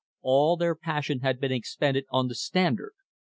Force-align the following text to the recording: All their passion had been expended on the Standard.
All 0.23 0.57
their 0.57 0.73
passion 0.73 1.19
had 1.19 1.39
been 1.39 1.51
expended 1.51 2.05
on 2.09 2.27
the 2.27 2.33
Standard. 2.33 2.93